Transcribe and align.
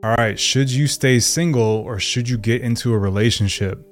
All 0.00 0.14
right, 0.14 0.38
should 0.38 0.70
you 0.70 0.86
stay 0.86 1.18
single 1.18 1.60
or 1.60 1.98
should 1.98 2.28
you 2.28 2.38
get 2.38 2.62
into 2.62 2.94
a 2.94 2.98
relationship? 2.98 3.84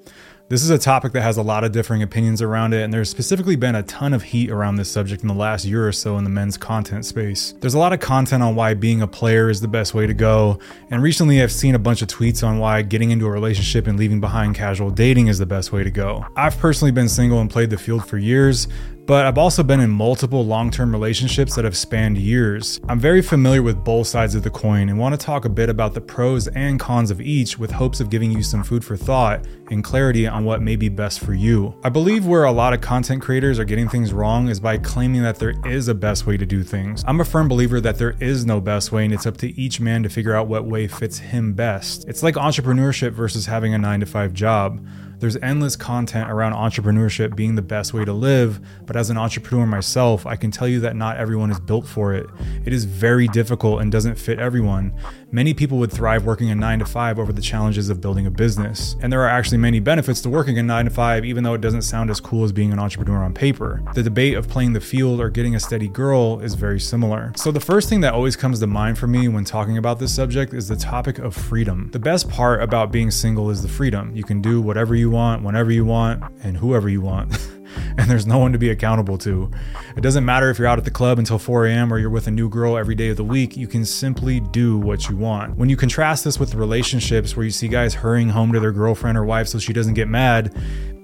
This 0.49 0.63
is 0.63 0.71
a 0.71 0.79
topic 0.79 1.13
that 1.15 1.23
has 1.23 1.37
a 1.37 1.43
lot 1.43 1.65
of 1.65 1.73
differing 1.73 2.01
opinions 2.01 2.41
around 2.41 2.75
it, 2.75 2.85
and 2.85 2.95
there's 2.95 3.11
specifically 3.11 3.57
been 3.57 3.75
a 3.75 3.83
ton 3.83 4.15
of 4.15 4.23
heat 4.23 4.49
around 4.49 4.77
this 4.77 4.89
subject 4.89 5.23
in 5.23 5.29
the 5.29 5.35
last 5.35 5.65
year 5.65 5.89
or 5.89 5.91
so 5.91 6.17
in 6.17 6.23
the 6.23 6.31
men's 6.31 6.57
content 6.57 7.05
space. 7.05 7.55
There's 7.59 7.75
a 7.75 7.81
lot 7.81 7.93
of 7.93 7.99
content 7.99 8.45
on 8.45 8.55
why 8.55 8.75
being 8.75 9.03
a 9.03 9.09
player 9.09 9.51
is 9.51 9.61
the 9.61 9.67
best 9.67 9.95
way 9.95 10.07
to 10.07 10.15
go, 10.15 10.61
and 10.93 11.03
recently 11.03 11.43
I've 11.43 11.51
seen 11.51 11.75
a 11.75 11.81
bunch 11.81 12.03
of 12.03 12.07
tweets 12.07 12.47
on 12.47 12.61
why 12.61 12.83
getting 12.83 13.11
into 13.11 13.27
a 13.27 13.31
relationship 13.31 13.89
and 13.89 13.99
leaving 13.99 14.21
behind 14.21 14.55
casual 14.55 14.91
dating 14.91 15.27
is 15.27 15.39
the 15.39 15.47
best 15.47 15.73
way 15.73 15.83
to 15.83 15.91
go. 15.91 16.25
I've 16.37 16.57
personally 16.59 16.93
been 16.93 17.09
single 17.09 17.41
and 17.41 17.51
played 17.51 17.71
the 17.71 17.79
field 17.79 18.09
for 18.09 18.17
years, 18.17 18.69
but 19.07 19.25
I've 19.25 19.39
also 19.39 19.63
been 19.63 19.81
in 19.81 19.91
multiple 19.91 20.45
long 20.45 20.71
term 20.71 20.91
relationships 20.91 21.55
that 21.55 21.65
have 21.65 21.77
spanned 21.77 22.19
years. 22.19 22.81
I'm 22.89 22.99
very 22.99 23.23
familiar 23.23 23.63
with 23.63 23.85
both 23.85 24.09
sides 24.09 24.35
of 24.35 24.43
the 24.43 24.51
coin 24.51 24.89
and 24.89 24.99
want 24.99 25.19
to 25.19 25.25
talk 25.25 25.45
a 25.45 25.49
bit 25.49 25.69
about 25.69 25.95
the 25.95 26.01
pros 26.01 26.49
and 26.49 26.81
cons 26.81 27.11
of 27.11 27.21
each 27.21 27.59
with 27.59 27.71
hopes 27.71 28.01
of 28.01 28.11
giving 28.11 28.33
you 28.33 28.43
some 28.43 28.65
food 28.65 28.85
for 28.85 28.97
thought 28.97 29.47
and 29.71 29.85
clarity 29.85 30.27
on 30.27 30.45
what 30.45 30.61
may 30.61 30.77
be 30.77 30.89
best 30.89 31.21
for 31.21 31.35
you. 31.35 31.75
I 31.85 31.89
believe 31.89 32.27
where 32.27 32.45
a 32.45 32.53
lot 32.53 32.73
of 32.73 32.81
content 32.81 33.23
creators 33.23 33.59
are 33.59 33.65
getting 33.65 33.89
things 33.89 34.13
wrong 34.13 34.49
is 34.49 34.59
by 34.59 34.79
claiming 34.79 35.23
that 35.23 35.39
there 35.39 35.55
is 35.65 35.89
a 35.89 35.95
best 35.95 36.27
way 36.27 36.37
to 36.37 36.47
do 36.47 36.65
things. 36.65 37.05
I'm 37.07 37.21
a 37.21 37.25
firm 37.25 37.49
believer 37.49 37.81
that 37.81 37.99
there 37.99 38.17
is 38.21 38.45
no 38.45 38.61
best 38.61 38.91
way 38.91 39.05
and 39.05 39.15
it's 39.15 39.27
up 39.27 39.37
to 39.39 39.61
each 39.61 39.81
man 39.81 40.03
to 40.03 40.09
figure 40.09 40.35
out 40.35 40.49
what 40.49 40.67
way 40.67 40.89
fits 40.89 41.19
him 41.19 41.53
best. 41.53 42.05
It's 42.09 42.23
like 42.23 42.35
entrepreneurship 42.35 43.13
versus 43.13 43.47
having 43.47 43.73
a 43.73 43.79
9 43.79 44.01
to 44.01 44.07
5 44.07 44.33
job. 44.33 44.85
There's 45.19 45.37
endless 45.37 45.77
content 45.77 46.31
around 46.31 46.53
entrepreneurship 46.53 47.35
being 47.35 47.55
the 47.55 47.63
best 47.63 47.95
way 47.95 48.05
to 48.05 48.13
live, 48.13 48.61
but 48.85 48.97
as 48.97 49.09
an 49.09 49.17
entrepreneur 49.17 49.67
myself, 49.67 50.27
I 50.27 50.37
can 50.37 50.51
tell 50.51 50.69
you 50.69 50.81
that 50.81 50.95
not 50.95 51.17
everyone 51.17 51.51
is 51.51 51.59
built 51.59 51.87
for 51.87 52.13
it. 52.13 52.27
It 52.67 52.73
is 52.75 52.85
very 52.85 53.27
difficult 53.29 53.81
and 53.81 53.91
doesn't 53.91 54.17
fit 54.17 54.39
everyone. 54.39 54.93
Many 55.33 55.55
people 55.55 55.79
would 55.79 55.91
thrive 55.91 56.25
working 56.25 56.51
a 56.51 56.55
9 56.55 56.81
to 56.81 56.85
5 56.85 57.19
over 57.19 57.33
the 57.33 57.43
challenges 57.43 57.89
of 57.89 58.01
building 58.01 58.27
a 58.27 58.31
business. 58.31 58.95
And 59.01 59.13
there 59.13 59.23
are 59.23 59.29
actually 59.29 59.59
many 59.59 59.81
benefits 59.81 60.21
to 60.21 60.29
working 60.29 60.59
a 60.59 60.63
9 60.63 60.85
to 60.85 60.91
5 60.91 61.25
even 61.25 61.45
though 61.45 61.55
it 61.55 61.61
doesn't 61.61 61.83
sound 61.83 62.11
as 62.11 62.21
cool 62.21 62.45
as 62.45 62.53
being 62.53 62.73
an 62.73 62.79
entrepreneur 62.79 63.25
on 63.25 63.33
paper. 63.33 63.83
The 63.95 64.03
debate 64.03 64.37
of 64.37 64.49
playing 64.49 64.75
the 64.75 64.81
field 64.81 65.21
or 65.21 65.31
getting 65.31 65.55
a 65.55 65.61
steady 65.61 65.89
girl 65.89 66.41
is 66.41 66.55
very 66.55 66.79
similar. 66.79 67.33
So 67.37 67.51
the 67.51 67.61
first 67.61 67.89
thing 67.89 68.03
that 68.03 68.15
always 68.15 68.37
comes 68.37 68.61
to 68.61 68.67
mind 68.67 68.99
for 68.99 69.07
me 69.07 69.29
when 69.29 69.45
talking 69.45 69.79
about 69.79 69.99
this 69.99 70.15
subject 70.15 70.55
is 70.55 70.69
the 70.69 70.77
topic 70.77 71.19
of 71.19 71.35
freedom. 71.35 71.89
The 71.93 71.99
best 71.99 72.29
part 72.29 72.63
about 72.63 72.93
being 72.93 73.11
single 73.11 73.51
is 73.51 73.63
the 73.63 73.69
freedom. 73.69 74.15
You 74.15 74.23
can 74.23 74.41
do 74.41 74.61
whatever 74.61 74.95
you 74.95 75.06
want, 75.11 75.43
whenever 75.43 75.71
you 75.71 75.85
want, 75.85 76.23
and 76.43 76.57
whoever 76.57 76.89
you 76.89 77.01
want. 77.01 77.37
and 77.99 78.11
there's 78.11 78.27
no 78.27 78.39
one 78.39 78.53
to 78.53 78.59
be 78.59 78.71
accountable 78.71 79.19
to. 79.19 79.51
It 79.97 80.01
doesn't 80.01 80.25
matter 80.25 80.51
if 80.51 80.59
you're 80.59 80.69
out 80.69 80.79
at 80.79 80.85
the 80.85 80.91
club 80.91 81.19
until 81.19 81.39
4 81.39 81.67
a.m. 81.67 81.93
or 81.93 81.99
you're 81.99 82.11
with 82.11 82.27
a 82.27 82.31
new 82.31 82.49
girl 82.49 82.77
every 82.77 82.95
day 82.95 83.09
of 83.09 83.17
the 83.17 83.25
week, 83.25 83.57
you 83.57 83.67
can 83.67 83.85
simply 83.85 84.41
do 84.41 84.79
what 84.79 85.09
you 85.09 85.17
want. 85.17 85.57
When 85.57 85.69
you 85.69 85.77
contrast 85.77 86.25
this 86.25 86.39
with 86.39 86.55
relationships 86.55 87.37
where 87.37 87.45
you 87.45 87.51
see 87.51 87.69
guys 87.69 87.95
hurrying 87.95 88.29
home 88.29 88.53
to 88.53 88.61
their 88.61 88.73
girlfriend 88.73 89.17
or 89.17 89.25
wife 89.25 89.49
so 89.49 89.59
she 89.59 89.73
doesn't 89.73 89.95
get 89.95 90.09
mad, 90.09 90.55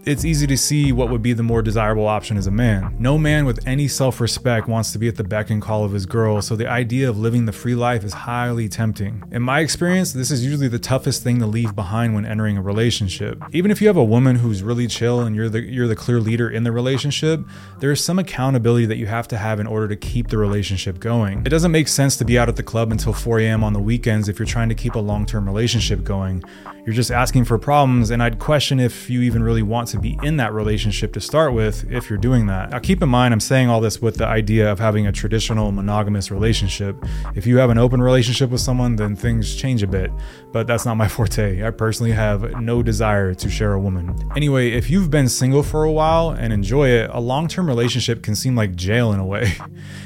it's 0.04 0.24
easy 0.24 0.46
to 0.48 0.56
see 0.56 0.90
what 0.90 1.10
would 1.10 1.22
be 1.22 1.32
the 1.32 1.42
more 1.42 1.62
desirable 1.62 2.06
option 2.06 2.36
as 2.36 2.46
a 2.48 2.50
man. 2.50 2.94
No 2.98 3.16
man 3.16 3.44
with 3.44 3.66
any 3.66 3.86
self 3.86 4.20
respect 4.20 4.66
wants 4.66 4.92
to 4.92 4.98
be 4.98 5.06
at 5.06 5.16
the 5.16 5.24
beck 5.24 5.50
and 5.50 5.62
call 5.62 5.84
of 5.84 5.92
his 5.92 6.06
girl, 6.06 6.42
so 6.42 6.56
the 6.56 6.68
idea 6.68 7.08
of 7.08 7.18
living 7.18 7.46
the 7.46 7.52
free 7.52 7.74
life 7.74 8.02
is 8.02 8.12
highly 8.12 8.68
tempting. 8.68 9.22
In 9.30 9.42
my 9.42 9.60
experience, 9.60 10.12
this 10.12 10.30
is 10.30 10.44
usually 10.44 10.68
the 10.68 10.78
toughest 10.78 11.22
thing 11.22 11.38
to 11.38 11.46
leave 11.46 11.76
behind 11.76 12.14
when 12.14 12.26
entering 12.26 12.56
a 12.56 12.62
relationship. 12.62 13.42
Even 13.52 13.70
if 13.70 13.80
you 13.80 13.86
have 13.86 13.96
a 13.96 14.04
woman 14.04 14.36
who's 14.36 14.62
really 14.62 14.88
chill 14.88 15.20
and 15.20 15.36
you're 15.36 15.48
the 15.48 15.60
you're 15.60 15.88
the 15.88 15.96
clear 15.96 16.20
leader 16.20 16.50
in 16.50 16.64
the 16.64 16.72
relationship, 16.72 17.40
there 17.78 17.92
is 17.92 18.04
some 18.04 18.18
accountability 18.18 18.86
that 18.86 18.96
you 18.96 19.06
have 19.06 19.28
to 19.28 19.36
have 19.36 19.60
in 19.60 19.66
order 19.66 19.86
to 19.86 19.96
keep 19.96 20.28
the 20.28 20.38
relationship 20.38 20.98
going. 20.98 21.40
It 21.46 21.50
doesn't 21.50 21.70
make 21.70 21.86
sense 21.86 22.16
to 22.16 22.24
be 22.24 22.38
out 22.38 22.48
at 22.48 22.56
the 22.56 22.62
club 22.62 22.90
until 22.90 23.12
4 23.12 23.38
a.m. 23.40 23.62
on 23.62 23.72
the 23.72 23.80
weekends 23.80 24.28
if 24.28 24.38
you're 24.38 24.46
trying 24.46 24.68
to 24.68 24.74
keep 24.74 24.96
a 24.96 25.00
long-term 25.00 25.46
relationship 25.46 26.02
going. 26.02 26.42
You're 26.84 26.94
just 26.94 27.12
asking 27.12 27.44
for 27.44 27.58
problems, 27.58 28.10
and 28.10 28.20
I'd 28.20 28.40
question 28.40 28.80
if 28.80 29.08
you 29.08 29.22
even 29.22 29.44
really 29.44 29.62
want 29.62 29.91
to 29.92 29.98
be 29.98 30.18
in 30.22 30.36
that 30.38 30.52
relationship 30.52 31.12
to 31.12 31.20
start 31.20 31.52
with 31.52 31.90
if 31.90 32.10
you're 32.10 32.18
doing 32.18 32.46
that. 32.46 32.70
Now, 32.70 32.78
keep 32.78 33.02
in 33.02 33.08
mind, 33.08 33.32
I'm 33.32 33.40
saying 33.40 33.68
all 33.68 33.80
this 33.80 34.02
with 34.02 34.16
the 34.16 34.26
idea 34.26 34.70
of 34.70 34.78
having 34.78 35.06
a 35.06 35.12
traditional 35.12 35.70
monogamous 35.70 36.30
relationship. 36.30 36.96
If 37.34 37.46
you 37.46 37.58
have 37.58 37.70
an 37.70 37.78
open 37.78 38.02
relationship 38.02 38.50
with 38.50 38.60
someone, 38.60 38.96
then 38.96 39.14
things 39.14 39.54
change 39.54 39.82
a 39.82 39.86
bit, 39.86 40.10
but 40.50 40.66
that's 40.66 40.84
not 40.84 40.96
my 40.96 41.08
forte. 41.16 41.64
I 41.64 41.70
personally 41.70 42.12
have 42.12 42.60
no 42.60 42.82
desire 42.82 43.34
to 43.34 43.48
share 43.48 43.74
a 43.74 43.80
woman. 43.80 44.16
Anyway, 44.34 44.72
if 44.72 44.90
you've 44.90 45.10
been 45.10 45.28
single 45.28 45.62
for 45.62 45.84
a 45.84 45.92
while 45.92 46.30
and 46.30 46.52
enjoy 46.52 46.88
it, 46.88 47.10
a 47.12 47.20
long 47.20 47.46
term 47.48 47.66
relationship 47.66 48.22
can 48.22 48.34
seem 48.34 48.56
like 48.56 48.74
jail 48.74 49.12
in 49.12 49.20
a 49.20 49.26
way. 49.26 49.52